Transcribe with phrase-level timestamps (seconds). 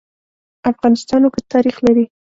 [0.71, 2.05] افغانستان اوږد تاریخ لري.